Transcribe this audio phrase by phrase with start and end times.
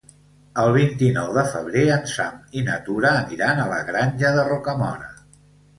[0.61, 5.17] El vint-i-nou de febrer en Sam i na Tura aniran a la Granja de Rocamora.